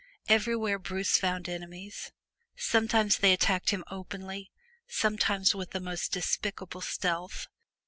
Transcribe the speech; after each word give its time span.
Everywhere 0.27 0.79
Bruce 0.79 1.19
found 1.19 1.47
enemies. 1.47 2.11
Sometimes 2.55 3.17
they 3.19 3.33
attacked 3.33 3.69
him 3.69 3.83
openly, 3.91 4.49
sometimes 4.87 5.53
with 5.53 5.73
the 5.73 5.79
most 5.79 6.11
despicable 6.11 6.81
stealth. 6.81 7.47